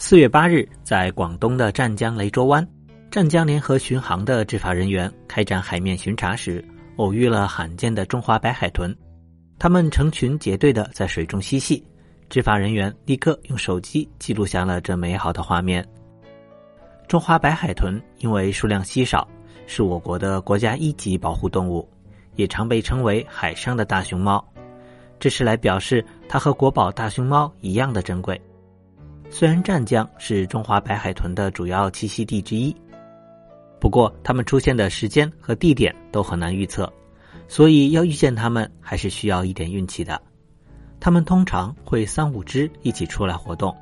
[0.00, 2.64] 四月八日，在广东的湛江雷州湾，
[3.10, 6.64] 湛江联合巡航的执法人员开展海面巡查时，
[6.98, 8.96] 偶遇了罕见的中华白海豚。
[9.58, 11.84] 它们成群结队的在水中嬉戏，
[12.28, 15.84] 执法人员立刻用手机记录下了这美好的画面。
[17.08, 19.26] 中华白海豚因为数量稀少，
[19.66, 21.86] 是我国的国家一级保护动物，
[22.36, 24.42] 也常被称为海上的大熊猫。
[25.18, 28.40] 这是来表示它和国宝大熊猫一样的珍贵。
[29.30, 32.74] 虽然湛江是中华白海豚的主要栖息地之一，
[33.78, 36.90] 不过它们出现的时间和地点都很难预测，
[37.46, 40.20] 所以要遇见它们还是需要一点运气的。
[40.98, 43.76] 它们通常会三五只一起出来活动，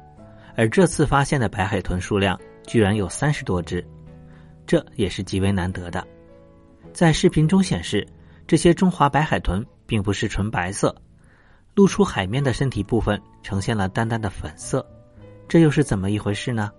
[0.57, 3.83] 而这次发现的白海豚数量居然有三十多只，
[4.67, 6.07] 这也是极为难得的。
[6.93, 8.07] 在视频中显示，
[8.47, 10.95] 这些中华白海豚并不是纯白色，
[11.75, 14.85] 露出海面的身体部分呈现了淡淡的粉色。
[15.49, 16.71] 这又是怎么一回事呢？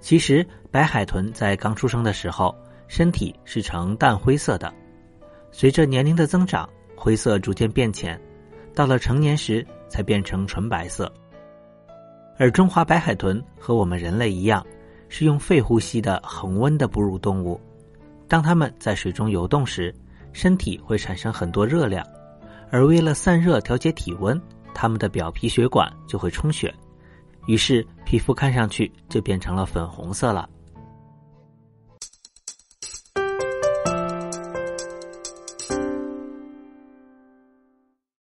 [0.00, 2.54] 其实，白海豚在刚出生的时候，
[2.88, 4.72] 身体是呈淡灰色的，
[5.50, 8.20] 随着年龄的增长，灰色逐渐变浅，
[8.74, 11.10] 到了成年时才变成纯白色。
[12.38, 14.66] 而中华白海豚和我们人类一样，
[15.08, 17.60] 是用肺呼吸的恒温的哺乳动物。
[18.26, 19.94] 当它们在水中游动时，
[20.32, 22.04] 身体会产生很多热量，
[22.70, 24.40] 而为了散热调节体温，
[24.74, 26.74] 它们的表皮血管就会充血。
[27.46, 30.48] 于是，皮肤看上去就变成了粉红色了。